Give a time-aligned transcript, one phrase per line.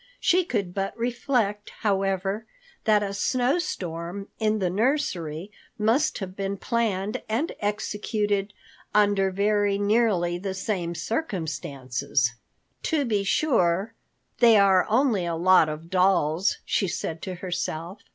[0.19, 2.47] She could but reflect, however,
[2.85, 8.51] that a snow storm in the nursery must have been planned and executed
[8.95, 12.31] under very nearly the same circumstances.
[12.81, 13.93] "To be sure,
[14.39, 17.99] they are only a lot of dolls," she said to herself.